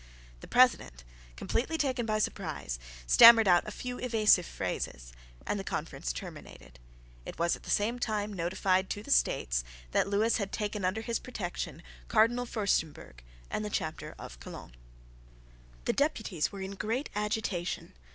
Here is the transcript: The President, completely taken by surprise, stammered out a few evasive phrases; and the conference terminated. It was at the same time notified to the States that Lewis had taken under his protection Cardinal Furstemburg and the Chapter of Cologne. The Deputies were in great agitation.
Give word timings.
The 0.39 0.47
President, 0.47 1.03
completely 1.35 1.77
taken 1.77 2.07
by 2.07 2.17
surprise, 2.17 2.79
stammered 3.05 3.47
out 3.47 3.67
a 3.67 3.71
few 3.71 3.99
evasive 3.99 4.47
phrases; 4.47 5.13
and 5.45 5.59
the 5.59 5.63
conference 5.63 6.11
terminated. 6.11 6.79
It 7.23 7.37
was 7.37 7.55
at 7.55 7.61
the 7.61 7.69
same 7.69 7.99
time 7.99 8.33
notified 8.33 8.89
to 8.89 9.03
the 9.03 9.11
States 9.11 9.63
that 9.91 10.07
Lewis 10.07 10.37
had 10.37 10.51
taken 10.51 10.83
under 10.83 11.01
his 11.01 11.19
protection 11.19 11.83
Cardinal 12.07 12.47
Furstemburg 12.47 13.21
and 13.51 13.63
the 13.63 13.69
Chapter 13.69 14.15
of 14.17 14.39
Cologne. 14.39 14.73
The 15.85 15.93
Deputies 15.93 16.51
were 16.51 16.61
in 16.63 16.71
great 16.71 17.11
agitation. 17.13 17.93